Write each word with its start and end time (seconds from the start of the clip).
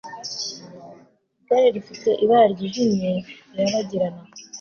Igare 1.39 1.67
rifite 1.75 2.09
ibara 2.23 2.45
ryijimye 2.53 3.11
rirabagirana 3.55 4.21